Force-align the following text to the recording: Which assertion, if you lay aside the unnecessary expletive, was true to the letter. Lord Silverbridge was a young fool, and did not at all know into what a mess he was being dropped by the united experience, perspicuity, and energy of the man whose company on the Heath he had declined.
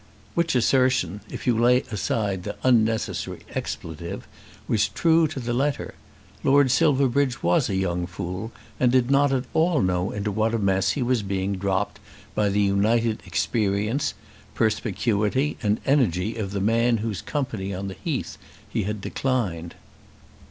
Which 0.33 0.55
assertion, 0.55 1.21
if 1.29 1.45
you 1.45 1.55
lay 1.55 1.81
aside 1.91 2.41
the 2.41 2.55
unnecessary 2.63 3.41
expletive, 3.53 4.27
was 4.67 4.87
true 4.87 5.27
to 5.27 5.39
the 5.39 5.53
letter. 5.53 5.93
Lord 6.43 6.71
Silverbridge 6.71 7.43
was 7.43 7.69
a 7.69 7.75
young 7.75 8.07
fool, 8.07 8.51
and 8.79 8.91
did 8.91 9.11
not 9.11 9.31
at 9.31 9.43
all 9.53 9.79
know 9.83 10.09
into 10.09 10.31
what 10.31 10.55
a 10.55 10.57
mess 10.57 10.93
he 10.93 11.03
was 11.03 11.21
being 11.21 11.53
dropped 11.53 11.99
by 12.33 12.49
the 12.49 12.61
united 12.61 13.21
experience, 13.27 14.15
perspicuity, 14.55 15.55
and 15.61 15.79
energy 15.85 16.35
of 16.35 16.49
the 16.49 16.61
man 16.61 16.97
whose 17.05 17.21
company 17.21 17.71
on 17.71 17.87
the 17.87 17.97
Heath 18.03 18.39
he 18.67 18.81
had 18.85 19.01
declined. 19.01 19.75